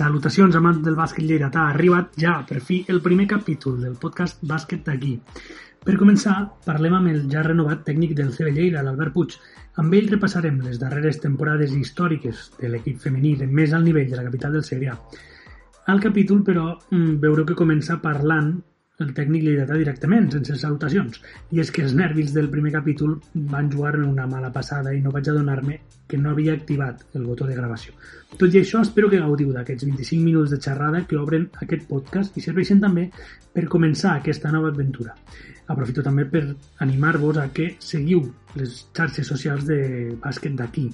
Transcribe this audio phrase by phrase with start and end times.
[0.00, 1.66] Salutacions, amants del bàsquet lleidatà.
[1.66, 5.10] Ha arribat ja, per fi, el primer capítol del podcast Bàsquet d'aquí.
[5.84, 9.36] Per començar, parlem amb el ja renovat tècnic del CB Lleida, l'Albert Puig.
[9.82, 14.16] Amb ell repassarem les darreres temporades històriques de l'equip femení de més alt nivell de
[14.16, 14.96] la capital del Segrià.
[15.92, 18.54] Al capítol, però, mm, veureu que comença parlant
[19.00, 21.20] el tècnic lleidatà directament, sense salutacions.
[21.54, 23.16] I és que els nervis del primer capítol
[23.52, 25.78] van jugar en una mala passada i no vaig adonar-me
[26.10, 27.94] que no havia activat el botó de gravació.
[28.36, 32.36] Tot i això, espero que gaudiu d'aquests 25 minuts de xerrada que obren aquest podcast
[32.36, 33.08] i serveixen també
[33.54, 35.14] per començar aquesta nova aventura.
[35.70, 36.44] Aprofito també per
[36.82, 38.24] animar-vos a que seguiu
[38.58, 39.80] les xarxes socials de
[40.20, 40.88] bàsquet d'aquí.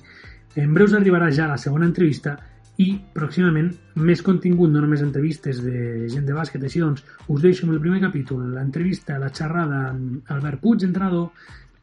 [0.57, 2.37] En breus arribarà ja la segona entrevista
[2.83, 7.67] i pròximament més contingut, no només entrevistes de gent de bàsquet, així doncs us deixo
[7.67, 11.31] amb el primer capítol, l'entrevista, la xerrada amb Albert Puig, entrenador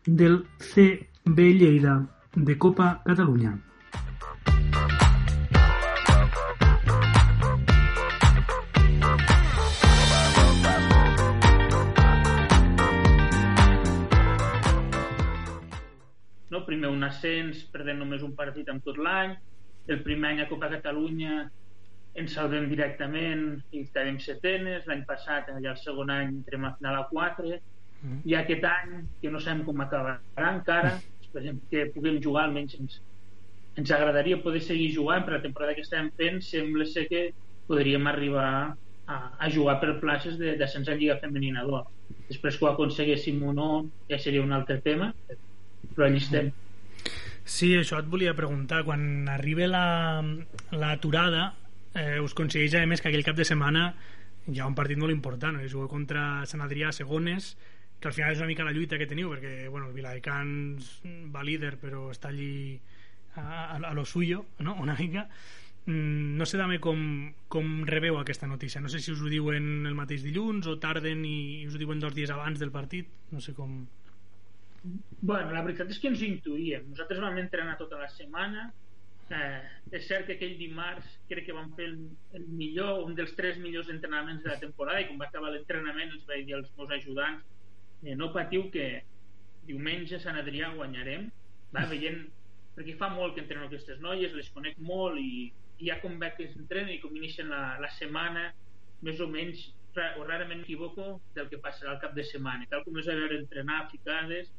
[0.05, 1.99] del CB Lleida
[2.35, 3.57] de Copa Catalunya.
[16.53, 16.65] no?
[16.67, 19.33] primer un ascens, perdent només un partit amb tot l'any,
[19.87, 21.49] el primer any a Copa Catalunya
[22.15, 27.01] ens salvem directament i quedem setenes, l'any passat, ja el segon any, entrem a final
[27.01, 27.59] a 4,
[28.03, 28.17] Mm.
[28.27, 30.89] i aquest any, que no sabem com acabarà encara,
[31.23, 32.97] esperem que puguem jugar, almenys ens,
[33.79, 37.21] ens agradaria poder seguir jugant, per la temporada que estem fent sembla ser que
[37.65, 38.75] podríem arribar
[39.07, 41.79] a, a jugar per places de- d'ascens a Lliga Femenina 2.
[42.27, 43.69] Després que ho aconseguéssim o no,
[44.11, 45.13] ja seria un altre tema,
[45.95, 46.51] però allí estem.
[47.43, 48.83] Sí, això et volia preguntar.
[48.87, 50.23] Quan arriba la-
[50.71, 51.55] l'aturada,
[51.93, 53.95] eh, us coincideix a més que aquell cap de setmana
[54.47, 55.67] hi ha un partit molt important, eh?
[55.69, 57.57] jugueu contra Sant Adrià a segones,
[57.99, 61.01] que al final és una mica la lluita que teniu, perquè bueno, el Viladecans
[61.33, 62.79] va líder, però està allí
[63.35, 64.75] a, a, a lo suyo, no?
[64.81, 65.29] una mica.
[65.85, 68.79] Mm, no sé també com, com rebeu aquesta notícia.
[68.81, 71.77] No sé si us ho diuen el mateix dilluns o tarden i, i us ho
[71.81, 73.07] diuen dos dies abans del partit.
[73.31, 73.85] No sé com...
[74.83, 76.89] Bueno, la veritat és que ens intuïem.
[76.91, 78.65] Nosaltres vam entrenar tota la setmana.
[79.31, 79.61] Eh,
[79.95, 81.95] és cert que aquell dimarts crec que vam fer el,
[82.35, 86.11] el millor, un dels tres millors entrenaments de la temporada i quan va acabar l'entrenament
[86.11, 87.45] els vaig dir als meus ajudants
[88.03, 88.87] eh, no patiu que
[89.69, 91.29] diumenge a Sant Adrià guanyarem
[91.73, 92.19] va veient,
[92.75, 95.47] perquè fa molt que entreno aquestes noies, les conec molt i,
[95.79, 98.49] i ja com veig que s'entrenen i com inicien la, la setmana
[99.07, 99.69] més o menys
[100.19, 101.07] o rarament m'equivoco
[101.37, 104.51] del que passarà al cap de setmana tal com les vaig veure entrenar ficades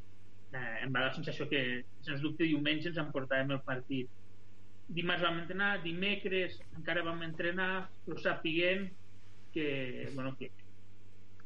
[0.52, 1.62] eh, em va la sensació que
[2.06, 4.10] sens dubte diumenge ens emportàvem el partit.
[4.94, 8.88] Dimarts vam entrenar, dimecres encara vam entrenar, però sapiguent
[9.54, 10.50] que, bueno, que,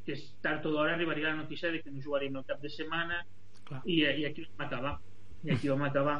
[0.05, 3.21] que tard o d'hora arribaria la notícia de que no jugaríem el cap de setmana
[3.69, 3.83] Clar.
[3.85, 4.97] i, i aquí vam acabar.
[5.45, 6.17] I aquí vam acabar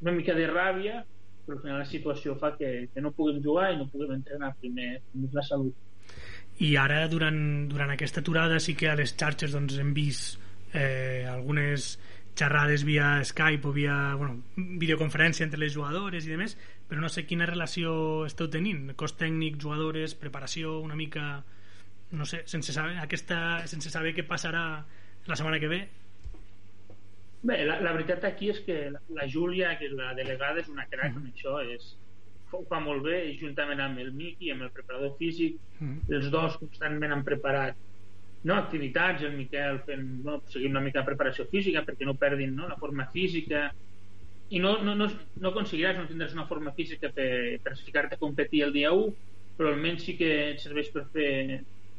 [0.00, 1.02] una mica de ràbia
[1.44, 4.52] però al final la situació fa que, que no puguem jugar i no puguem entrenar
[4.60, 5.74] primer, primer la salut.
[6.62, 10.38] I ara durant, durant aquesta aturada sí que a les xarxes doncs, hem vist
[10.72, 11.96] eh, algunes
[12.38, 16.56] xerrades via Skype o via bueno, videoconferència entre les jugadores i demés,
[16.88, 21.42] però no sé quina relació esteu tenint, cos tècnic, jugadores, preparació, una mica
[22.12, 24.64] no sé, sense saber, aquesta, sense saber què passarà
[25.26, 25.80] la setmana que ve.
[27.42, 30.68] Bé, la, la veritat aquí és que la, la Júlia, que és la delegada, és
[30.70, 31.94] una crac en això, és,
[32.52, 36.12] ho fa molt bé, i juntament amb el Miqui, amb el preparador físic, Mhm.
[36.12, 37.74] els dos constantment han preparat
[38.44, 42.56] no, activitats, el Miquel fent, no, seguint una mica de preparació física perquè no perdin
[42.58, 43.68] no, la forma física.
[44.52, 45.06] I no, no, no,
[45.40, 47.28] no aconseguiràs no tindràs una forma física per,
[47.62, 49.12] per ficar-te a competir el dia 1
[49.56, 51.30] però almenys sí que et serveix per fer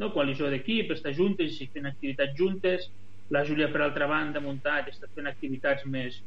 [0.01, 2.87] no, coalició d'equip, estar juntes i fent activitats juntes.
[3.31, 6.19] La Júlia per altra banda ha muntat està fent activitats més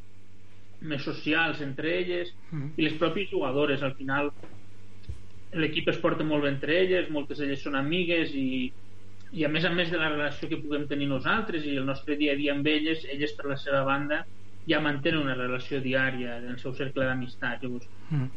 [0.86, 2.32] més socials entre elles.
[2.50, 2.72] Mhm.
[2.76, 4.30] i les pròpies jugadores al final
[5.52, 8.72] l'equip es porta molt bé entre elles moltes d'elles són amigues i,
[9.32, 12.16] i a més a més de la relació que puguem tenir nosaltres i el nostre
[12.16, 14.22] dia a dia amb elles, elles per la seva banda
[14.68, 18.28] ja mantenen una relació diària en el seu cercle d'amistat llavors mm.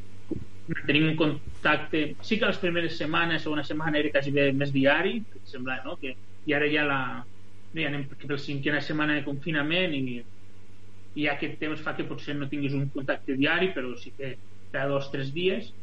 [0.88, 4.74] tenim un contacte sí que les primeres setmanes o una setmana era quasi bé més
[4.74, 5.98] diari sembla no?
[6.02, 6.16] que,
[6.46, 10.22] i ara ja la no, ja anem per la cinquena setmana de confinament i,
[11.22, 14.38] i aquest temps fa que potser no tinguis un contacte diari però sí que
[14.72, 15.74] cada dos o tres dies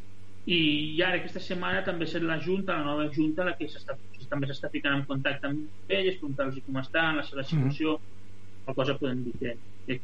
[0.47, 3.67] i ara aquesta setmana també serà la Junta, la nova Junta la que
[4.31, 7.49] també s'està ficant en contacte amb ells preguntar-los com estan, la seva mhm.
[7.51, 8.65] situació mm -hmm.
[8.65, 9.57] qual cosa podem dir que,
[9.87, 10.01] que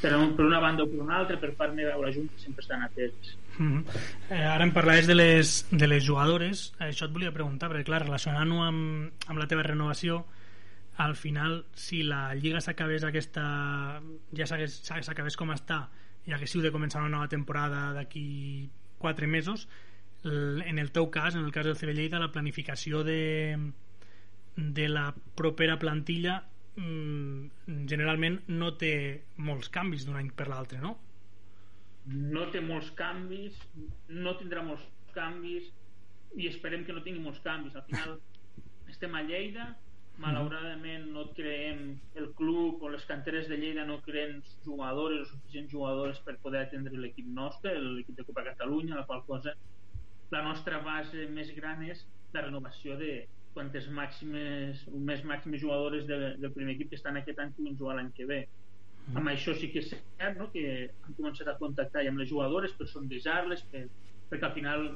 [0.00, 2.62] per, per una banda o per una altra per part meva o la Junta sempre
[2.62, 3.84] estan atents mm -hmm.
[4.30, 8.02] eh, ara em parlaves de les, de les jugadores això et volia preguntar perquè clar,
[8.02, 10.26] relacionant-ho amb, amb la teva renovació
[10.96, 14.00] al final si la Lliga s'acabés aquesta
[14.32, 15.88] ja s'acabés com està
[16.26, 18.68] i haguéssiu de començar una nova temporada d'aquí
[19.00, 19.66] 4 mesos
[20.24, 23.56] en el teu cas, en el cas del CB Lleida la planificació de,
[24.56, 26.42] de la propera plantilla
[26.76, 28.92] mm, generalment no té
[29.36, 30.98] molts canvis d'un any per l'altre, no?
[32.10, 33.56] No té molts canvis,
[34.08, 35.70] no tindrà molts canvis
[36.36, 37.76] i esperem que no tingui molts canvis.
[37.76, 38.18] Al final
[38.92, 39.70] estem a Lleida,
[40.20, 41.82] malauradament no creem
[42.20, 46.66] el club o les canteres de Lleida no creen jugadores o suficients jugadores per poder
[46.66, 49.54] atendre l'equip nostre, l'equip de Copa Catalunya, la qual cosa
[50.30, 56.18] la nostra base més gran és la renovació de quantes màximes, més màximes jugadores de,
[56.38, 58.40] del primer equip que estan aquest any puguin jugar l'any que ve.
[59.08, 59.16] Mm.
[59.18, 60.50] Amb això sí que és cert no?
[60.52, 63.86] que han començat a contactar amb les jugadores per sondejar-les, per,
[64.30, 64.86] perquè al final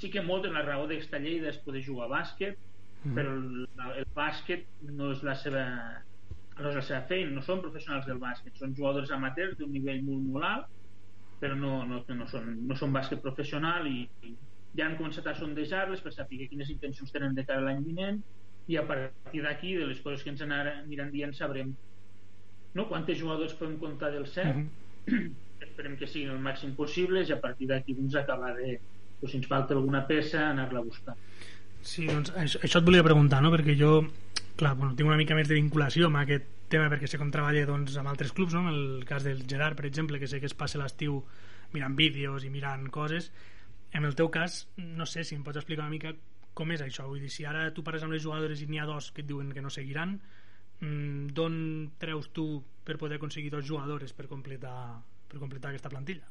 [0.00, 2.58] sí que molt de la raó d'esta Lleida és poder jugar a bàsquet,
[3.06, 3.14] mm.
[3.18, 3.68] però el,
[4.02, 4.66] el bàsquet
[4.98, 5.64] no és la seva
[6.56, 10.02] no és la seva feina, no són professionals del bàsquet són jugadors amateurs d'un nivell
[10.06, 10.74] molt molt alt
[11.40, 14.32] però no, no, no, són, no són bàsquet professional i, i
[14.76, 18.22] ja han començat a sondejar-les per saber quines intencions tenen de cara a l'any vinent
[18.66, 21.74] i a partir d'aquí, de les coses que ens aniran dient, sabrem
[22.74, 22.88] no?
[22.88, 24.68] quantes jugadors podem comptar del CEP mm
[25.06, 25.30] -hmm.
[25.68, 28.80] esperem que siguin el màxim possibles i a partir d'aquí doncs acabar de,
[29.20, 31.16] doncs, si ens falta alguna peça anar-la a buscar
[31.86, 33.52] Sí, doncs això, això et volia preguntar, no?
[33.54, 34.00] Perquè jo,
[34.58, 37.66] clar, bueno, tinc una mica més de vinculació amb aquest tema perquè sé com treballa
[37.68, 38.64] doncs, amb altres clubs, no?
[38.66, 41.20] En el cas del Gerard, per exemple, que sé que es passa l'estiu
[41.74, 43.30] mirant vídeos i mirant coses.
[43.94, 46.14] En el teu cas, no sé si em pots explicar una mica
[46.56, 47.06] com és això.
[47.06, 49.28] Vull dir, si ara tu parles amb les jugadores i n'hi ha dos que et
[49.28, 50.16] diuen que no seguiran,
[50.80, 51.58] mmm, d'on
[52.02, 52.48] treus tu
[52.86, 54.78] per poder aconseguir dos jugadores per completar,
[55.30, 56.26] per completar aquesta plantilla?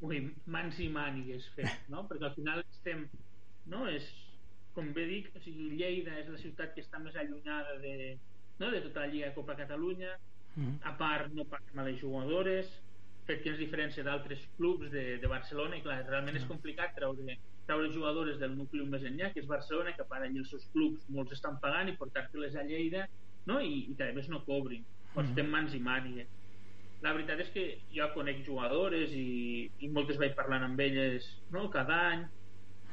[0.00, 2.06] Ui, mans i mànigues fet, no?
[2.08, 3.04] Perquè al final estem...
[3.70, 3.84] No?
[3.92, 4.08] És,
[4.74, 8.14] com bé dic, o sigui, Lleida és la ciutat que està més allunyada de,
[8.60, 10.12] no, de tota la Lliga de Copa Catalunya
[10.54, 10.78] mm.
[10.86, 12.70] a part no parlem a les jugadores
[13.28, 16.42] fet que ens diferència d'altres clubs de, de Barcelona i clar, realment mm.
[16.42, 17.36] és complicat treure,
[17.68, 21.06] treure jugadores del nucli més enllà que és Barcelona, que part allà els seus clubs
[21.14, 23.06] molts estan pagant i portar-te-les a Lleida
[23.46, 23.60] no?
[23.60, 24.84] I, i que a més no cobrin
[25.14, 25.30] o mm.
[25.30, 26.36] estem mans i mànigues
[27.00, 27.64] la veritat és que
[27.94, 31.68] jo conec jugadores i, i moltes vaig parlant amb elles no?
[31.72, 32.26] cada any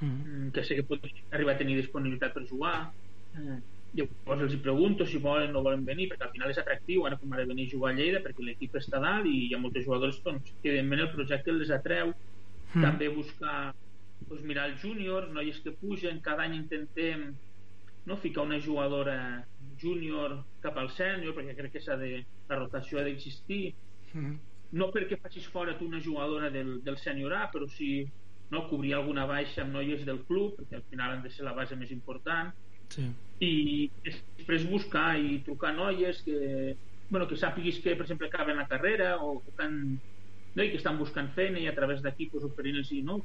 [0.01, 0.51] mm.
[0.53, 2.75] que sé que pot arribar a tenir disponibilitat per jugar
[3.33, 3.57] mm.
[3.97, 7.17] llavors els hi pregunto si volen o volen venir perquè al final és atractiu ara
[7.17, 9.83] com ara venir a jugar a Lleida perquè l'equip està dalt i hi ha molts
[9.83, 12.81] jugadors doncs, que evidentment el projecte les atreu mm.
[12.81, 13.57] també buscar
[14.27, 17.31] doncs, mirar el júnior, noies que pugen cada any intentem
[18.07, 19.45] no, ficar una jugadora
[19.81, 23.73] júnior cap al sènior perquè crec que s'ha de la rotació ha d'existir
[24.13, 24.38] mm.
[24.79, 28.07] no perquè facis fora tu una jugadora del, del sènior A però si
[28.50, 28.68] no?
[28.70, 31.75] cobrir alguna baixa amb noies del club perquè al final han de ser la base
[31.75, 32.51] més important
[32.94, 33.08] sí.
[33.44, 33.54] i
[34.06, 36.75] després buscar i trucar noies que,
[37.10, 39.80] bueno, que sàpiguis que per exemple acaben la carrera o, que, han,
[40.56, 40.63] no?
[40.63, 43.20] i que estan buscant feina i a través d'aquí pues, oferint-los no?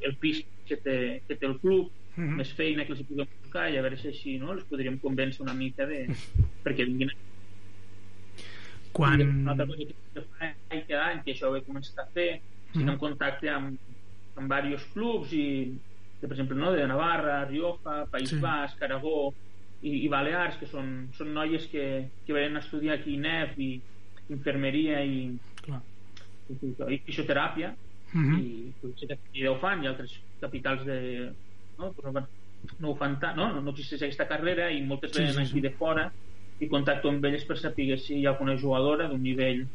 [0.00, 2.36] el pis que té, que té el club mm -hmm.
[2.42, 4.52] més feina que els puguem buscar i a veure si així no?
[4.52, 6.06] els podríem convèncer una mica de...
[6.64, 7.10] perquè vinguin
[8.92, 9.20] quan...
[9.20, 10.54] I una altra cosa que fa
[10.88, 12.90] cada any que això ho he començat a fer mm -hmm.
[12.90, 13.78] en contacte amb
[14.38, 15.46] en diversos clubs i
[16.20, 18.40] de, per exemple no, de Navarra, Rioja, País sí.
[18.42, 19.30] Basc, Aragó
[19.82, 21.86] i, i Balears que són, són noies que,
[22.26, 23.70] que venen a estudiar aquí NEF i
[24.30, 25.22] infermeria i,
[25.64, 25.80] Clar.
[26.52, 27.72] i, i fisioteràpia
[28.12, 28.38] mm -hmm.
[28.40, 31.32] i potser que ho fan i altres capitals de
[31.78, 32.26] no, no,
[32.78, 35.60] no ho fan tant, no, no existeix aquesta carrera i moltes sí, venen sí, aquí
[35.60, 36.10] de fora
[36.60, 39.66] i contacto amb elles per saber si hi ha alguna jugadora d'un nivell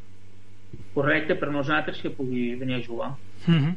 [0.94, 3.12] correcte per nosaltres que pugui venir a jugar
[3.48, 3.76] mm -hmm.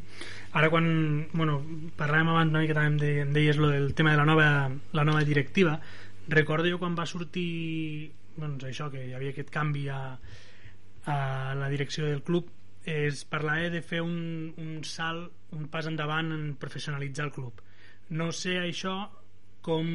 [0.52, 1.62] ara quan bueno,
[1.96, 5.24] parlàvem abans una mica també em deies lo del tema de la nova, la nova
[5.24, 5.80] directiva
[6.28, 10.18] recordo jo quan va sortir doncs això, que hi havia aquest canvi a,
[11.04, 12.50] a la direcció del club
[12.84, 17.60] es parlava de fer un, un salt un pas endavant en professionalitzar el club
[18.10, 19.08] no sé això
[19.68, 19.88] com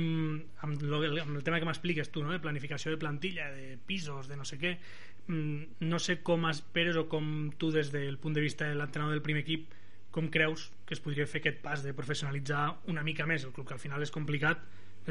[0.61, 2.33] amb, lo, amb el tema que m'expliques tu, no?
[2.33, 4.75] de planificació de plantilla, de pisos, de no sé què
[5.27, 9.23] no sé com esperes o com tu des del punt de vista de l'entrenador del
[9.23, 9.71] primer equip
[10.11, 13.45] com creus que es podria fer aquest pas de professionalitzar una mica més?
[13.47, 14.61] El club, que al final és complicat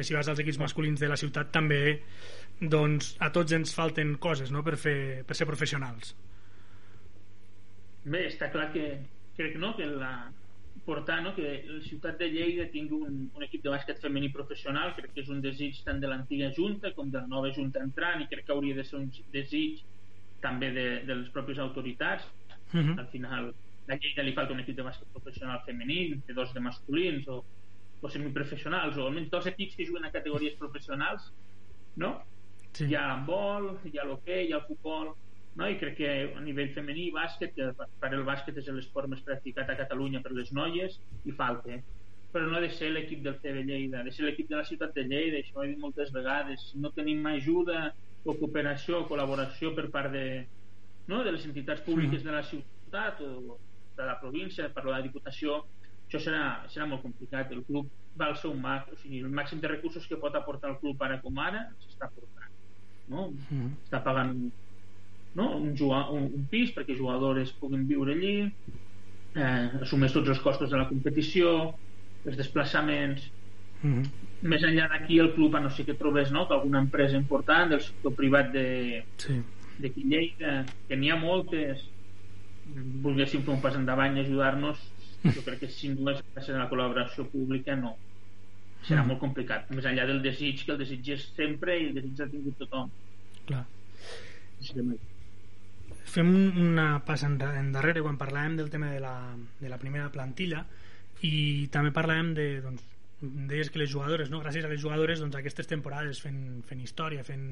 [0.00, 2.00] si vas als equips masculins de la ciutat també
[2.61, 4.62] doncs a tots ens falten coses no?
[4.64, 6.14] per, fer, per ser professionals.
[8.04, 8.87] Bé, està clar que
[9.37, 10.31] crec no, que la,
[10.87, 14.95] portar no, que la ciutat de Lleida tingui un, un equip de bàsquet femení professional
[14.97, 18.25] crec que és un desig tant de l'antiga junta com de la nova junta entrant
[18.25, 19.85] i crec que hauria de ser un desig
[20.42, 22.88] també de, de les pròpies autoritats uh Mhm.
[22.88, 22.99] -huh.
[23.00, 23.54] al final
[23.88, 27.44] a Lleida li falta un equip de bàsquet professional femení té dos de masculins o,
[28.00, 31.32] o semiprofessionals o almenys dos equips que juguen a categories professionals
[31.96, 32.22] no?
[32.72, 32.84] sí.
[32.87, 35.12] hi ha l'handbol, hi ha l'hoquei, hi ha el futbol
[35.56, 35.68] no?
[35.68, 39.68] i crec que a nivell femení bàsquet, que per el bàsquet és l'esport més practicat
[39.68, 41.82] a Catalunya per les noies hi falta
[42.32, 44.64] però no ha de ser l'equip del CB Lleida ha de ser l'equip de la
[44.64, 47.92] ciutat de Lleida això ho he dit moltes vegades si no tenim ajuda
[48.24, 50.26] o cooperació o col·laboració per part de,
[51.10, 51.22] no?
[51.26, 53.58] de les entitats públiques de la ciutat o
[53.96, 55.62] de la província, per la Diputació
[56.12, 57.88] això serà, serà molt complicat el club
[58.18, 61.00] va al seu màxim o sigui, el màxim de recursos que pot aportar el club
[61.02, 62.50] ara com ara s'està aportant
[63.08, 63.30] no?
[63.32, 63.70] Mhm.
[63.86, 64.34] està pagant
[65.34, 65.46] no?
[65.56, 70.80] un, un, un pis perquè jugadores puguin viure allí eh, assumeix tots els costos de
[70.80, 71.54] la competició
[72.28, 73.24] els desplaçaments
[73.82, 74.02] Mhm.
[74.42, 76.46] més enllà d'aquí el club a no sé què trobés no?
[76.48, 79.40] que alguna empresa important del sector privat de, sí.
[79.78, 81.84] de Lleida que n'hi ha moltes
[83.02, 84.78] volguessin fer un pas endavant i ajudar-nos
[85.22, 87.96] jo crec que si no és gràcies a la col·laboració pública no
[88.82, 89.08] serà Mm.
[89.12, 92.26] molt complicat més enllà del desig que el desig és sempre i el desig l'ha
[92.28, 92.90] tingut tothom
[93.46, 93.64] clar
[96.04, 100.10] fem un- una passa enra- endarrere quan parlàvem del tema de la, de la primera
[100.10, 100.64] plantilla
[101.22, 102.82] i també parlàvem de doncs,
[103.22, 104.40] deies que les jugadores, no?
[104.42, 107.44] gràcies a les jugadores doncs, aquestes temporades fent, fent història fent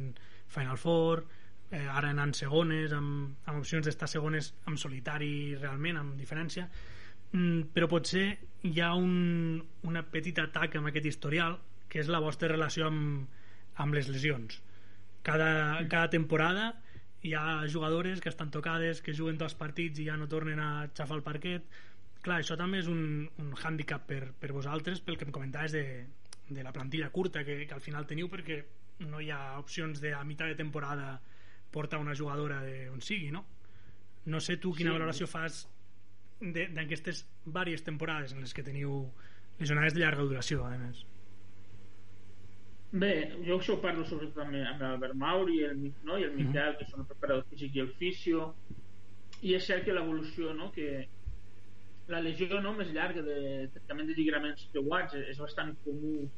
[0.51, 1.23] Final Four
[1.71, 7.71] eh, ara anant segones amb, amb opcions d'estar segones amb solitari realment, amb diferència mm,
[7.75, 8.27] però potser
[8.67, 11.59] hi ha un, una petita atac amb aquest historial
[11.91, 13.31] que és la vostra relació amb,
[13.79, 14.59] amb les lesions
[15.23, 15.51] cada,
[15.87, 16.73] cada temporada
[17.23, 20.89] hi ha jugadores que estan tocades que juguen dos partits i ja no tornen a
[20.97, 21.67] xafar el parquet
[22.23, 25.85] clar, això també és un, un hàndicap per, per vosaltres pel que em comentaves de,
[26.51, 28.61] de la plantilla curta que, que al final teniu perquè
[29.09, 31.15] no hi ha opcions de a meitat de temporada
[31.73, 33.45] portar una jugadora d'on sigui, no?
[34.27, 34.97] No sé tu quina Sí.
[34.99, 35.63] valoració fas
[36.41, 39.07] de- d'aquestes diverses temporades en les que teniu
[39.59, 41.05] lesionades de llarga duració, a més.
[42.93, 43.13] Bé,
[43.47, 46.17] jo això ho parlo sobretot amb, amb l'Albert Mauri el, no?
[46.19, 48.49] i el Miquel, que són el preparador físic i el fisio,
[49.47, 50.73] i és cert que l'evolució, no?
[50.75, 51.07] que
[52.11, 56.29] la lesió no, més llarga de tractament de lligraments creuats és bastant comú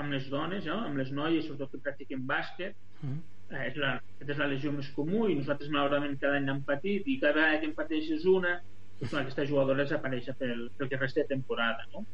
[0.00, 0.78] amb les dones, no?
[0.86, 3.20] amb les noies, sobretot que practiquen bàsquet, Mm.
[3.50, 6.58] eh, és la, aquesta és la lesió més comú i nosaltres malauradament cada any n'hem
[6.68, 8.58] patit i cada vegada que en pateixes una
[8.98, 12.04] doncs, aquesta jugadora desapareix pel, pel que resta de temporada no?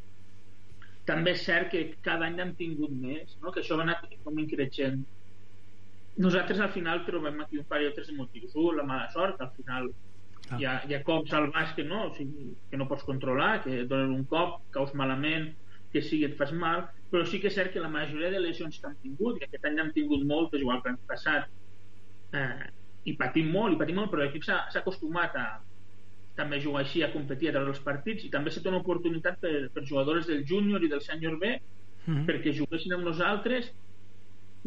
[1.10, 3.50] també és cert que cada any n'hem tingut més no?
[3.50, 5.02] que això va anar com increixent
[6.26, 9.50] nosaltres al final trobem aquí un parell o tres motius un, la mala sort, al
[9.58, 9.90] final
[10.48, 10.58] Ah.
[10.60, 12.04] hi ha, hi ha cops al bàsquet no?
[12.06, 15.50] o sigui, que no pots controlar que et donen un cop, caus malament
[15.92, 18.78] que sigui et fas mal, però sí que és cert que la majoria de lesions
[18.78, 21.46] que hem tingut, i aquest any n'hem tingut moltes, igual que l'any passat,
[22.36, 22.66] eh,
[23.06, 25.46] i patim molt, i patim molt, però l'equip s'ha s'ha acostumat a
[26.36, 29.54] també jugar així, a competir a través dels partits, i també s'ha una oportunitat per,
[29.72, 31.56] per jugadors del júnior i del sènior B
[32.06, 32.22] Mm.
[32.28, 33.72] perquè juguessin amb nosaltres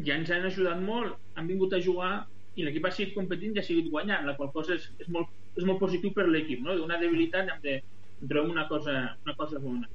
[0.07, 2.11] ja ens han ajudat molt han vingut a jugar
[2.59, 5.31] i l'equip ha seguit competint i ha seguit guanyant la qual cosa és, és, molt,
[5.57, 6.75] és molt positiu per l'equip no?
[6.77, 7.79] d'una debilitat hem de
[8.27, 9.87] trobem una cosa, una cosa bona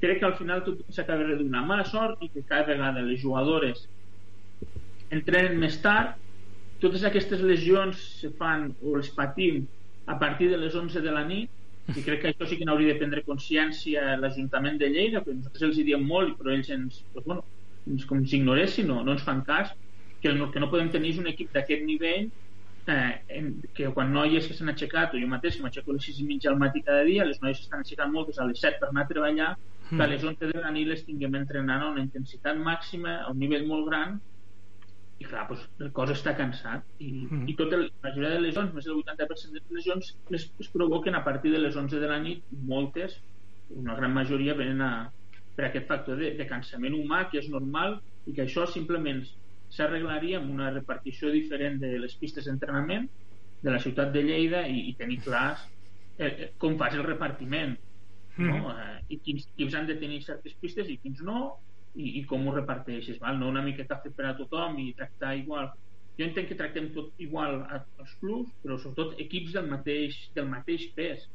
[0.00, 3.22] crec que al final tot s'acaba reduint una mala sort i que cada vegada les
[3.22, 3.86] jugadores
[5.14, 6.18] entrenen més tard
[6.82, 9.64] totes aquestes lesions se fan o les patim
[10.10, 11.50] a partir de les 11 de la nit
[11.94, 15.68] i crec que això sí que n'hauria de prendre consciència l'Ajuntament de Lleida perquè nosaltres
[15.68, 17.44] els hi diem molt però ells ens, doncs, bueno,
[17.90, 19.72] ens com si ignoressin no, no ens fan cas
[20.20, 22.30] que el que no podem tenir és un equip d'aquest nivell
[22.88, 26.20] eh, que quan noies que s'han aixecat o jo mateix que m'aixeco a les 6
[26.20, 28.90] i mitja al matí cada dia les noies s'estan aixecant moltes a les 7 per
[28.90, 29.50] anar a treballar
[29.88, 33.30] que a les 11 de la nit les tinguem entrenant a una intensitat màxima a
[33.32, 34.20] un nivell molt gran
[35.20, 37.44] i clar, doncs, el cos està cansat i, Mm.
[37.48, 41.14] i tota la majoria de lesions, més del 80% de les lesions les, es provoquen
[41.14, 43.20] a partir de les 11 de la nit moltes,
[43.70, 45.12] una gran majoria venen a,
[45.54, 49.22] per aquest factor de, de cansament humà que és normal i que això simplement
[49.74, 53.08] s'arreglaria amb una repartició diferent de les pistes d'entrenament
[53.64, 55.64] de la ciutat de Lleida i, i tenir clars
[56.18, 57.76] eh, eh, com fas el repartiment
[58.36, 58.56] no?
[58.56, 58.74] Mm.
[58.74, 61.46] Eh, i quins equips han de tenir certes pistes i quins no
[61.94, 63.38] i, i com ho reparteixes val?
[63.40, 65.70] no una miqueta fet per a tothom i tractar igual
[66.18, 70.86] jo entenc que tractem tot igual als clubs però sobretot equips del mateix, del mateix
[70.98, 71.26] pes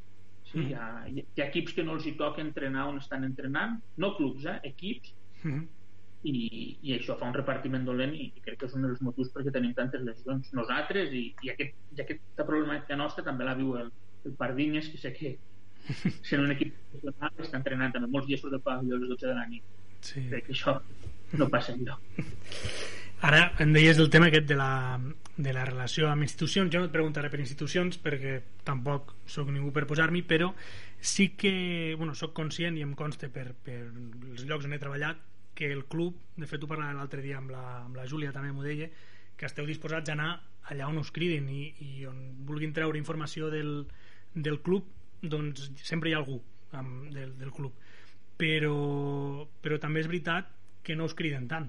[0.51, 0.67] sí, mm.
[0.67, 4.13] hi, ha, hi ha equips que no els hi toca entrenar on estan entrenant no
[4.19, 4.60] clubs, eh?
[4.72, 5.65] equips mm.
[6.27, 6.33] I,
[6.83, 9.53] i això fa un repartiment dolent i, i crec que és un dels motius perquè
[9.55, 13.91] tenim tantes lesions nosaltres i, i, aquest, i aquesta problemàtica nostra també la viu el,
[14.27, 15.35] el Pardinyes que sé que
[16.27, 19.35] sent un equip professional està entrenant també molts dies del pavelló a les 12 de
[19.38, 19.75] la nit.
[19.99, 20.21] Sí.
[20.31, 20.77] crec que això
[21.39, 21.99] no passa enlloc.
[23.27, 24.95] Ara em deies del tema aquest de la,
[25.35, 26.71] de la relació amb institucions.
[26.71, 30.53] Jo no et preguntaré per institucions perquè tampoc sóc ningú per posar-m'hi però
[30.99, 35.19] sí que bueno, sóc conscient i em consta per, per els llocs on he treballat
[35.59, 38.53] que el club, de fet ho parlàvem l'altre dia amb la, amb la Júlia també
[38.55, 38.87] m'ho deia
[39.35, 40.29] que esteu disposats a anar
[40.71, 43.73] allà on us cridin i, i on vulguin treure informació del,
[44.35, 44.87] del club
[45.21, 46.39] doncs sempre hi ha algú
[46.79, 47.75] amb, del, del club.
[48.39, 50.47] Però, però també és veritat
[50.85, 51.67] que no us criden tant.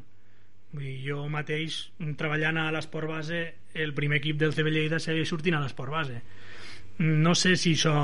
[0.70, 1.80] Vull dir, jo mateix
[2.18, 3.40] treballant a l'esport base
[3.74, 6.20] el primer equip del CB Lleida segueix sortint a l'esport base.
[7.02, 7.94] No sé si això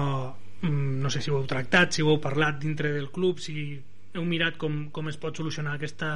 [0.62, 3.76] mm, no sé si ho heu tractat si ho heu parlat dintre del club si
[4.16, 6.10] heu mirat com, com es pot solucionar aquesta,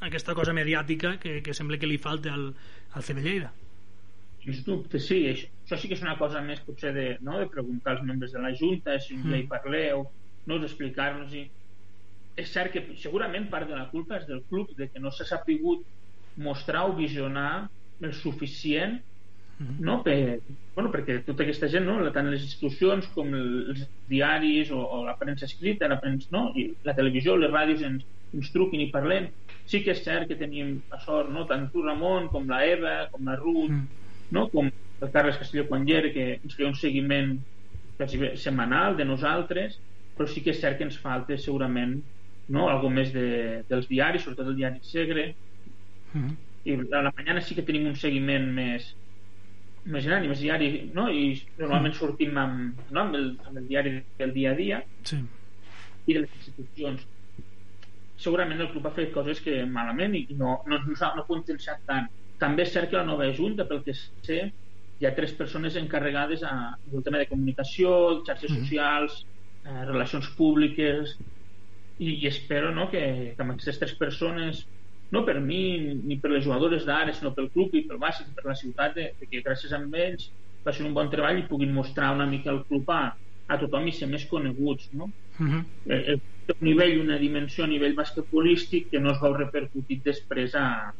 [0.00, 2.52] aquesta cosa mediàtica que, que sembla que li falta al,
[2.94, 3.52] al CB Lleida
[4.48, 7.48] sens dubte, sí, això, això sí que és una cosa més potser de, no, de
[7.52, 9.34] preguntar als membres de la Junta si mm.
[9.34, 10.06] hi parleu
[10.48, 11.44] no explicar-nos i
[12.38, 15.26] és cert que segurament part de la culpa és del club de que no s'ha
[15.26, 15.84] sapigut
[16.38, 17.68] mostrar o visionar
[18.00, 19.00] el suficient.
[19.58, 20.02] No?
[20.04, 20.40] Per,
[20.74, 21.98] bueno, perquè tota aquesta gent no?
[22.14, 26.52] tant les institucions com els diaris o, o la premsa escrita la premsa, no?
[26.54, 29.28] i la televisió, les ràdios ens, ens truquin i parlem
[29.68, 31.44] sí que és cert que tenim a sort no?
[31.50, 34.42] tant tu Ramon com la Eva com la Ruth mm no?
[34.52, 37.30] com el Carles Castelló quan hi era que ens feia un seguiment
[38.36, 39.78] setmanal de nosaltres
[40.18, 41.94] però sí que és cert que ens falta segurament
[42.52, 42.66] no?
[42.68, 45.30] algo més de, dels diaris sobretot el diari Segre
[46.12, 46.36] mm
[46.68, 48.90] i a la mañana sí que tenim un seguiment més
[49.94, 51.08] més gran i més diari no?
[51.10, 51.98] i normalment mm.
[51.98, 53.04] sortim amb, no?
[53.04, 55.20] amb, el, amb el diari del dia a dia sí.
[56.06, 57.06] i de les institucions
[58.18, 62.08] segurament el club ha fet coses que malament i no, no, no, no potenciat tant
[62.38, 64.38] també és cert que la nova Junta, pel que sé,
[64.98, 66.54] hi ha tres persones encarregades a,
[66.86, 68.62] del tema de comunicació, xarxes mm -hmm.
[68.62, 69.26] socials,
[69.64, 71.16] eh, relacions públiques,
[71.98, 74.66] i, i espero no, que, que amb aquestes tres persones,
[75.14, 78.44] no per mi ni per les jugadores d'ara, sinó pel club i pel bàsic, per
[78.48, 80.30] la ciutat, de, de que gràcies a ells
[80.64, 83.02] facin un bon treball i puguin mostrar una mica el club a,
[83.48, 84.90] a tothom i ser més coneguts.
[84.92, 85.08] No?
[85.38, 85.64] Uh -huh.
[85.86, 86.18] eh,
[86.48, 90.92] un nivell una dimensió a nivell basquetbolístic que no es veu repercutit després a,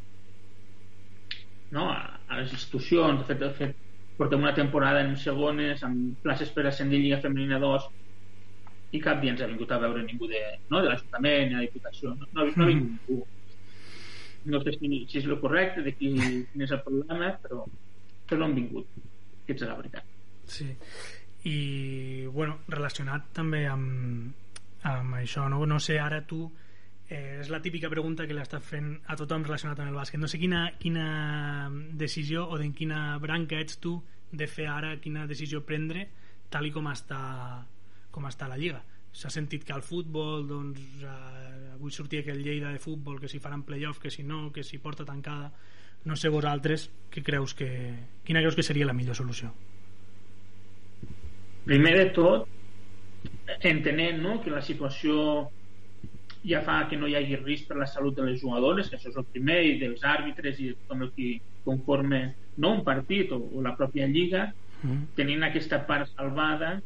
[1.71, 1.91] no?
[1.91, 3.77] a, a les institucions de fet, de fet
[4.19, 7.89] portem una temporada en segones amb places per ascendir Lliga Femenina 2
[8.93, 10.83] i cap dia ens ha vingut a veure ningú de, no?
[10.83, 13.19] de l'Ajuntament ni de la Diputació no, no, no ha vingut ningú
[14.45, 16.13] no sé si, si és el correcte de qui,
[16.53, 17.65] quin és el problema però,
[18.29, 19.01] però no han vingut.
[19.47, 20.05] Que és la veritat.
[20.49, 20.69] Sí.
[21.49, 24.33] I bueno, relacionat també amb,
[24.89, 26.43] amb això no, no sé ara tu
[27.09, 30.21] eh, és la típica pregunta que l'està fent a tothom relacionat amb el bàsquet.
[30.21, 33.99] No sé quina, quina decisió o en quina branca ets tu
[34.31, 36.09] de fer ara quina decisió prendre
[36.53, 37.21] tal i com està
[38.13, 42.73] com està la Lliga s'ha sentit que al futbol doncs, eh, avui sortia aquell Lleida
[42.73, 45.53] de futbol que si faran playoff, que si no que si porta tancada.
[46.05, 47.71] No sé vosaltres què creus que,
[48.25, 49.51] quina creus que seria la millor solució?
[51.67, 52.49] Primer de tot
[53.67, 55.49] entenent no, que la situació
[56.49, 59.11] ja fa que no hi hagi risc per la salut de les jugadores, que això
[59.11, 61.33] és el primer, i dels àrbitres i com el que
[61.65, 62.21] conforme
[62.63, 64.47] no un partit o, o la pròpia lliga,
[64.83, 65.11] mm.
[65.19, 66.79] tenint aquesta part salvada,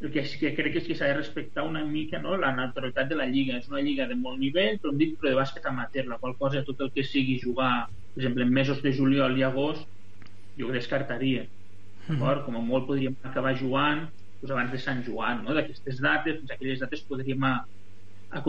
[0.00, 3.16] el que, que crec és que s'ha de respectar una mica no, la naturalitat de
[3.18, 3.58] la lliga.
[3.58, 6.62] És una lliga de molt nivell, però dit però de bàsquet amateur, la qual cosa
[6.66, 9.88] tot el que sigui jugar, per exemple, en mesos de juliol i agost,
[10.58, 11.46] jo ho descartaria.
[12.06, 12.44] Mm -hmm.
[12.44, 14.08] Com a molt podríem acabar jugant
[14.40, 15.54] doncs abans de Sant Joan, no?
[15.54, 17.42] d'aquestes dates, doncs aquelles dates podríem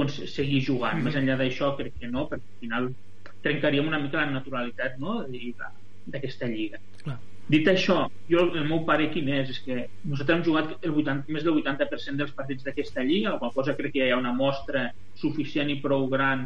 [0.08, 0.96] seguir jugant.
[0.96, 1.04] Mm -hmm.
[1.04, 2.94] Més enllà d'això, crec que no, perquè al final
[3.42, 5.26] trencaríem una mica la naturalitat no?
[6.06, 6.78] d'aquesta lliga.
[7.04, 7.20] Clar.
[7.50, 9.50] Dit això, jo el meu pare quin és?
[9.56, 13.40] És que nosaltres hem jugat el 80, més del 80% dels partits d'aquesta lliga, la
[13.42, 16.46] qual cosa crec que hi ha una mostra suficient i prou gran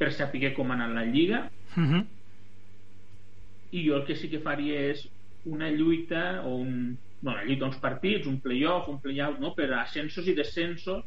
[0.00, 1.50] per saber com ha anat la lliga.
[1.76, 2.06] Mm -hmm.
[3.76, 5.08] I jo el que sí que faria és
[5.44, 9.54] una lluita o un, bueno, una lluita, uns partits, un playoff, un playout, no?
[9.54, 11.04] per ascensos i descensos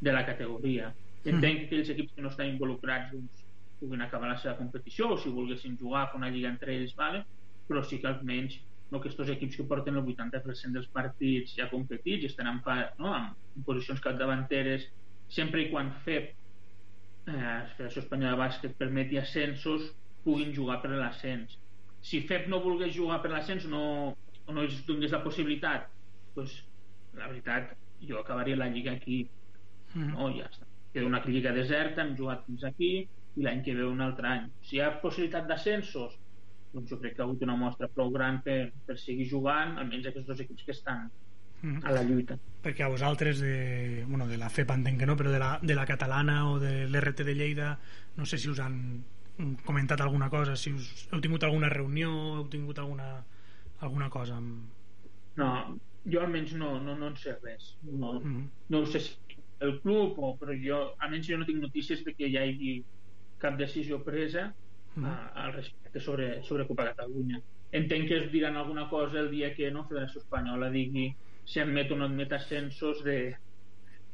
[0.00, 0.94] de la categoria.
[1.24, 1.34] Hmm.
[1.34, 3.44] Entenc que aquells equips que no estan involucrats doncs,
[3.80, 7.24] puguin acabar la seva competició o si volguessin jugar a una lliga entre ells, vale?
[7.68, 8.56] Però sí que almenys
[8.92, 12.60] no, aquests equips que porten el 80% dels partits ja competits i estan en,
[13.00, 14.86] no, en posicions capdavanteres
[15.38, 16.30] sempre i quan FEP
[17.26, 19.90] eh, la Federació Espanyola de Bàsquet permeti ascensos
[20.24, 21.58] puguin jugar per l'ascens.
[22.04, 23.84] Si FEP no volgués jugar per l'ascens no,
[24.52, 25.88] no es donés la possibilitat
[26.36, 26.58] doncs
[27.16, 27.72] la veritat
[28.04, 29.24] jo acabaria la lliga aquí
[29.94, 30.12] Mhm.
[30.12, 30.66] no, ja està.
[30.92, 32.88] Queda una lliga deserta, hem jugat fins aquí
[33.38, 34.48] i l'any que ve un altre any.
[34.60, 36.16] Si hi ha possibilitat d'ascensos
[36.74, 40.10] doncs jo crec que ha hagut una mostra prou gran per, per seguir jugant, almenys
[40.10, 41.08] aquests dos equips que estan
[41.62, 41.80] Mhm.
[41.86, 45.30] a la lluita perquè a vosaltres de, bueno, de la FEP entenc que no, però
[45.30, 47.78] de la, de la catalana o de l'RT de Lleida
[48.16, 49.04] no sé si us han
[49.64, 53.26] comentat alguna cosa si us, heu tingut alguna reunió heu tingut alguna,
[53.80, 54.72] alguna cosa amb...
[55.36, 55.48] no,
[56.04, 58.50] jo almenys no, no, no en sé res no, Mhm.
[58.68, 59.16] no ho sé si
[59.60, 62.74] el club o, però jo, almenys jo no tinc notícies de que hi hagi
[63.38, 64.54] cap decisió presa
[64.96, 65.06] Mhm.
[65.06, 67.40] a, al respecte sobre, sobre Copa Catalunya
[67.72, 71.08] entenc que es diran alguna cosa el dia que no Federació Espanyola digui
[71.44, 73.34] si admet o no admet ascensos de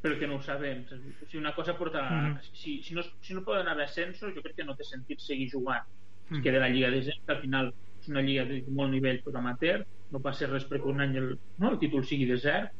[0.01, 0.87] però que no ho sabem
[1.29, 2.39] si una cosa porta Mhm.
[2.53, 5.51] si, si, no, si no poden haver ascensos jo crec que no té sentit seguir
[5.53, 5.85] jugant
[6.31, 6.39] Mhm.
[6.39, 9.39] es queda la Lliga de que al final és una lliga de molt nivell però
[9.39, 12.71] amateur no passa res perquè un any el, no, el títol sigui desert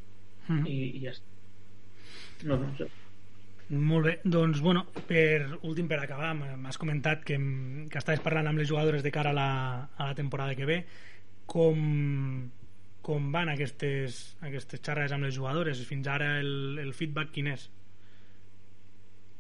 [0.49, 0.67] Mhm.
[0.67, 1.27] i, i ja està
[2.47, 2.87] no, no sé.
[3.71, 7.37] Molt bé, doncs bueno, per últim per acabar, m'has comentat que,
[7.87, 9.51] que estaves parlant amb les jugadores de cara a la,
[9.97, 10.79] a la temporada que ve
[11.47, 11.79] com,
[13.07, 17.69] com van aquestes, aquestes xerrades amb les jugadores fins ara el, el feedback quin és?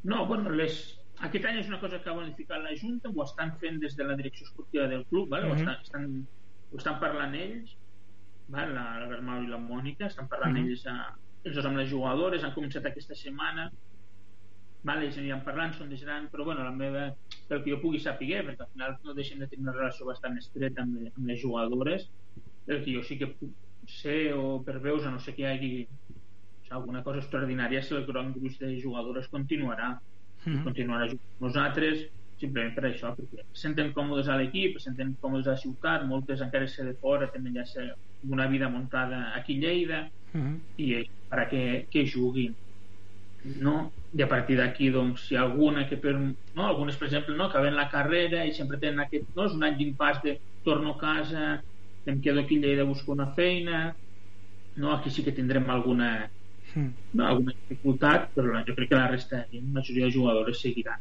[0.05, 0.79] no, bueno, les,
[1.27, 4.07] aquest any és una cosa que ha bonificat la Junta ho estan fent des de
[4.07, 5.51] la direcció esportiva del club vale?
[5.51, 5.53] Mhm.
[5.53, 6.07] ho, estan, estan,
[6.71, 7.75] ho estan parlant ells
[8.49, 8.73] vale?
[8.79, 10.71] la, la Bermau i la Mònica estan parlant Mhm.
[10.71, 13.71] ells, a, ells dos amb les jugadores han començat aquesta setmana
[14.83, 17.11] vale, ells aniran parlant, són deixaran però bueno, la meva,
[17.49, 20.39] pel que jo pugui saber perquè al final no deixen de tenir una relació bastant
[20.39, 22.07] estreta amb, amb les jugadores
[22.67, 23.53] el que jo sí que puc
[23.89, 27.83] ser o per veus a no sé que hi hagi o sigui, alguna cosa extraordinària
[27.83, 29.99] si el gran gruix de jugadores continuarà
[30.47, 30.63] Mhm.
[30.65, 32.07] continuarà jugant amb nosaltres
[32.41, 36.07] simplement per això, perquè se senten còmodes a l'equip, se senten còmodes a la ciutat
[36.09, 37.91] moltes encara ser de fora tenen ja ser
[38.25, 39.99] una vida muntada aquí a Lleida
[40.33, 40.55] Mhm.
[40.79, 42.55] i és per a que, que juguin
[43.45, 43.93] no?
[44.13, 46.67] I a partir d'aquí doncs, si ha alguna que per, no?
[46.67, 47.45] algunes per exemple no?
[47.47, 49.45] acaben la carrera i sempre tenen aquest no?
[49.47, 51.63] és un any d'impàs de torno a casa
[52.07, 53.95] em quedo aquí a Lleida buscar una feina
[54.77, 54.93] no?
[54.97, 56.31] aquí sí que tindrem alguna
[56.73, 56.93] Mhm.
[57.19, 61.01] no, alguna dificultat però jo crec que la resta la majoria de jugadores seguiran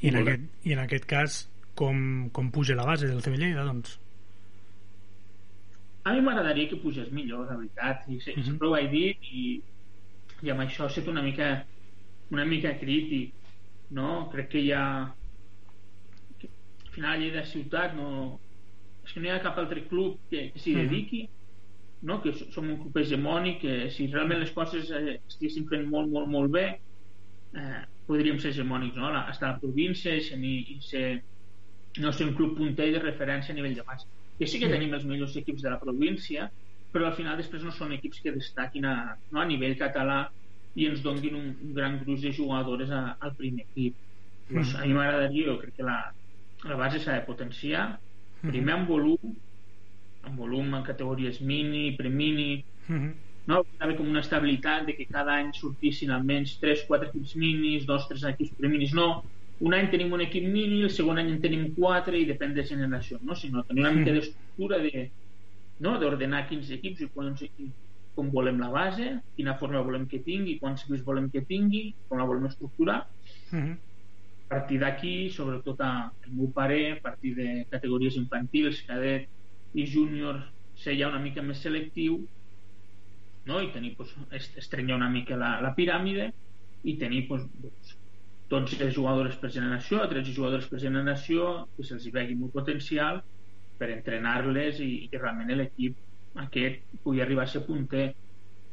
[0.00, 1.38] I, en aquest, I en aquest cas
[1.74, 3.96] com, com puja la base del CB Lleida doncs?
[6.04, 8.44] a mi m'agradaria que pugés millor, la veritat i se, Mhm.
[8.44, 9.60] sempre ho vaig dir i,
[10.42, 11.66] i amb això he estat una mica
[12.30, 13.34] una mica crític
[13.90, 14.28] no?
[14.32, 14.84] crec que hi ha
[16.38, 16.50] que,
[16.86, 18.40] al final a Lleida ciutat no,
[19.04, 20.82] és que no hi ha cap altre club que, que s'hi Mhm.
[20.88, 21.22] dediqui
[22.02, 22.20] no?
[22.22, 26.28] que som un club hegemònic que si realment les coses eh, estiguessin fent molt, molt,
[26.28, 26.66] molt bé
[27.56, 29.10] eh, podríem ser hegemònics no?
[29.12, 31.06] La, estar a la província i, ser, i ser
[31.98, 34.06] no ser un club punter de referència a nivell de base
[34.38, 34.72] que sí que Mm.
[34.72, 36.50] tenim els millors equips de la província
[36.92, 38.94] però al final després no són equips que destaquin a,
[39.30, 40.24] no, a nivell català
[40.74, 43.96] i ens donguin un, un gran gruix de jugadores a, al primer equip
[44.48, 45.98] doncs, a mi m'agradaria, jo crec que la,
[46.64, 47.88] la base s'ha de potenciar
[48.40, 49.34] primer en volum
[50.28, 53.10] en volum en categories mini, premini Mhm.
[53.46, 53.64] no?
[53.78, 58.54] haver com una estabilitat de que cada any sortissin almenys 3-4 equips minis, 2-3 equips
[58.58, 59.06] preminis no,
[59.60, 62.64] un any tenim un equip mini el segon any en tenim 4 i depèn de
[62.64, 63.34] generació no?
[63.36, 65.10] sinó tenir una mica d'estructura de,
[65.78, 65.98] no?
[66.00, 67.76] d'ordenar quins equips i quants equips
[68.20, 72.20] com volem la base, quina forma volem que tingui, quants equips volem que tingui, com
[72.20, 73.00] la volem estructurar.
[73.52, 73.78] Mhm.
[74.50, 75.90] A partir d'aquí, sobretot a,
[76.26, 79.28] el meu pare, a partir de categories infantils, cadet
[79.78, 80.40] i júnior,
[80.74, 82.24] ser ja una mica més selectiu
[83.44, 83.60] no?
[83.62, 86.30] i tenir, pues, est- estrenyar una mica la, la piràmide
[86.82, 87.96] i tenir pues, doncs,
[88.50, 93.20] 12 jugadores per generació, 13 jugadores per generació, que se'ls vegi molt potencial
[93.78, 95.98] per entrenar-les i, i que realment l'equip
[96.34, 98.14] aquest pugui arribar a ser punter.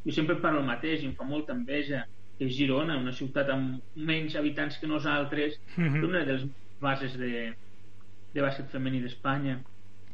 [0.06, 2.06] Jo sempre parlo el mateix i em fa molta enveja
[2.38, 6.00] que Girona, una ciutat amb menys habitants que nosaltres, Mhm.
[6.02, 6.46] té una de les
[6.80, 7.56] bases de,
[8.34, 9.64] de bàsquet femení d'Espanya.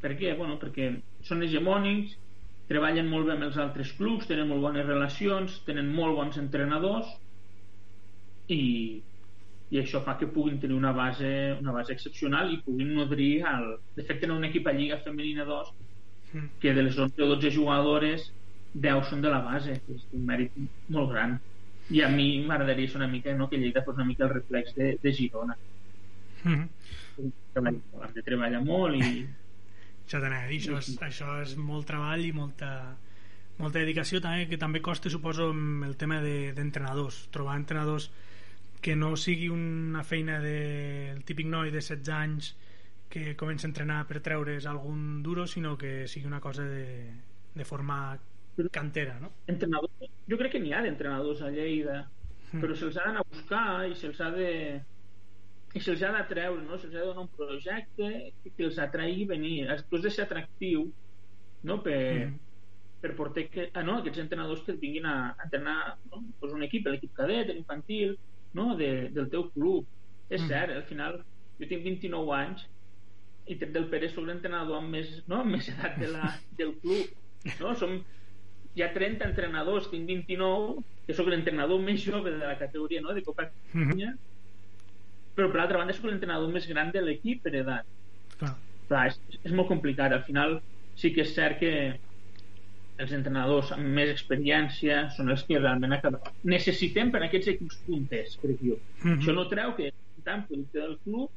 [0.01, 0.35] Per què?
[0.37, 2.17] Bueno, perquè són hegemònics,
[2.67, 7.07] treballen molt bé amb els altres clubs, tenen molt bones relacions, tenen molt bons entrenadors
[8.47, 9.03] i,
[9.69, 11.29] i això fa que puguin tenir una base,
[11.59, 13.77] una base excepcional i puguin nodrir el...
[13.95, 15.71] De fet, tenen un equip a Lliga Femenina 2
[16.33, 16.47] Mm.
[16.59, 18.31] que de les 11 o 12 jugadores
[18.73, 20.51] 10 són de la base, és un mèrit
[20.89, 21.37] molt gran.
[21.93, 24.73] I a mi m'agradaria ser una mica, no, que Lleida fos una mica el reflex
[24.75, 25.57] de, de Girona.
[26.43, 26.67] Mhm.
[27.53, 29.27] Treball, hem de treballar molt i
[30.03, 32.97] Això t'anava a dir, això és, això és molt treball i molta,
[33.57, 38.09] molta dedicació també, que també costa suposo el tema de- d'entrenadors trobar entrenadors
[38.81, 42.55] que no sigui una feina del de, típic noi de 16 anys
[43.13, 47.13] que comença a entrenar per treure's algun duro, sinó que sigui una cosa de,
[47.53, 48.17] de formar
[48.73, 49.29] cantera, no?
[49.53, 49.91] Entrenador,
[50.29, 51.99] jo crec que n'hi ha d'entrenadors a Lleida,
[52.49, 52.63] mm.
[52.63, 54.49] però se'ls ha d'anar a buscar i se'ls ha de
[55.77, 56.77] i se'ls ha de treure, no?
[56.81, 58.09] se'ls ha de donar un projecte
[58.49, 59.69] que els atraï venir.
[59.89, 60.87] Tu has de ser atractiu
[61.69, 61.79] no?
[61.85, 62.35] per, mm.
[63.01, 63.99] per portar que, ah, no?
[64.01, 66.25] aquests entrenadors que et vinguin a, a entrenar no?
[66.41, 68.17] pues un equip, l'equip cadet, l'infantil,
[68.57, 68.71] no?
[68.77, 69.85] de, del teu club.
[70.29, 70.49] És mm.
[70.49, 71.21] cert, al final
[71.59, 72.69] jo tinc 29 anys
[73.47, 75.41] i del Pere soc l'entrenador amb més, no?
[75.41, 77.09] amb més edat de la, del club.
[77.59, 77.73] No?
[77.79, 77.97] Som,
[78.73, 83.15] hi ha 30 entrenadors, tinc 29, que sóc l'entrenador més jove de la categoria no?
[83.15, 85.35] de Copa Catalunya, mm -hmm.
[85.35, 87.85] però per l'altra banda sóc l'entrenador més gran de l'equip per edat.
[88.37, 88.55] Clar.
[88.87, 90.11] Clar, és, és molt complicat.
[90.11, 90.61] Al final
[90.95, 91.99] sí que és cert que
[92.97, 96.19] els entrenadors amb més experiència són els que realment acaben.
[96.43, 98.77] necessitem per aquests equips punters, crec jo.
[99.03, 99.19] Mm -hmm.
[99.19, 101.29] Això no treu que tant producte del club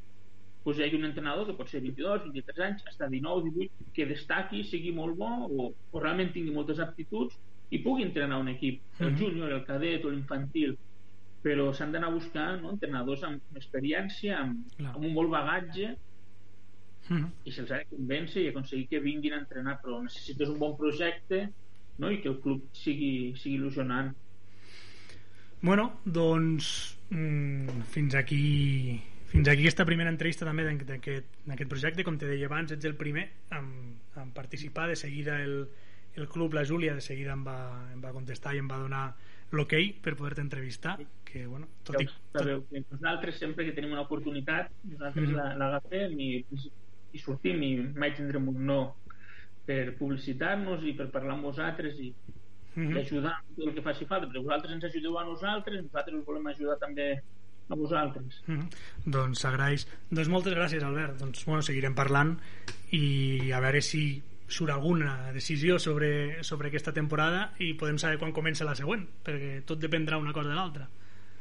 [0.66, 4.06] pues, hi hagi un entrenador que pot ser 22, 23 anys, fins 19, 18, que
[4.10, 7.36] destaqui, sigui molt bo o, o realment tingui moltes aptituds
[7.70, 9.20] i pugui entrenar un equip, el mhm.
[9.20, 10.74] júnior, el cadet o l'infantil
[11.46, 17.22] però s'han d'anar a buscar no, entrenadors amb experiència, amb, amb un molt bagatge mhm.
[17.22, 17.30] -huh.
[17.44, 20.76] i se'ls ha de convèncer i aconseguir que vinguin a entrenar però necessites un bon
[20.76, 21.52] projecte
[21.98, 24.14] no, i que el club sigui, sigui il·lusionant
[25.62, 32.28] Bueno, doncs mm, fins aquí fins aquí aquesta primera entrevista també d'aquest projecte, com te
[32.30, 35.68] deia abans, ets el primer en, en participar, de seguida el,
[36.16, 37.58] el club, la Júlia, de seguida em va,
[37.92, 39.06] em va contestar i em va donar
[39.52, 42.72] l'hoquei okay per poder-te entrevistar que, bueno, tot i, tot...
[42.90, 45.58] nosaltres sempre que tenim una oportunitat nosaltres mm -hmm.
[45.58, 46.44] l'agafem i,
[47.12, 48.96] i sortim i mai tindrem un no
[49.66, 52.12] per publicitar-nos i per parlar amb vosaltres i,
[52.74, 52.96] mm -hmm.
[52.96, 56.46] i ajudar el que faci falta perquè vosaltres ens ajudeu a nosaltres nosaltres us volem
[56.46, 57.22] ajudar també
[57.68, 58.42] a vosaltres.
[58.46, 58.68] Mm -hmm.
[59.04, 59.86] Doncs s'agraeix.
[60.10, 61.18] Doncs moltes gràcies, Albert.
[61.18, 62.38] Doncs bueno, seguirem parlant
[62.90, 68.32] i a veure si surt alguna decisió sobre, sobre aquesta temporada i podem saber quan
[68.32, 70.88] comença la següent, perquè tot dependrà una cosa de l'altra.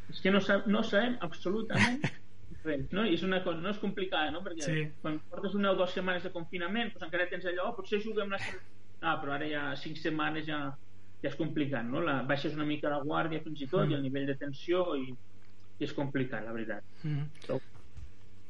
[0.09, 2.01] És que no, sab no sabem absolutament
[2.65, 3.05] res, no?
[3.05, 4.41] I és una cosa, no és complicada, no?
[4.45, 4.87] Perquè sí.
[5.01, 8.33] quan portes una o dues setmanes de confinament, doncs encara tens allò, oh, potser juguem
[8.33, 8.41] la
[9.05, 10.59] Ah, però ara ja cinc setmanes ja,
[11.21, 12.01] ja és complicat, no?
[12.01, 13.91] La, baixes una mica la guàrdia fins i tot mm.
[13.91, 15.11] i el nivell de tensió i
[15.79, 16.83] i és complicat, la veritat.
[17.03, 17.47] Mm -hmm.
[17.47, 17.59] Però...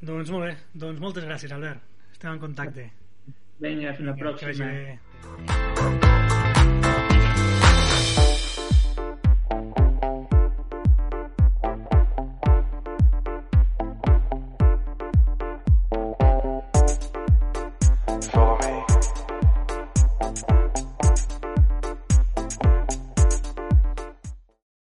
[0.01, 1.81] Doncs molt bé, doncs moltes gràcies, Albert.
[2.11, 2.91] Estem en contacte.
[3.59, 5.64] Vinga, fins la pròxima.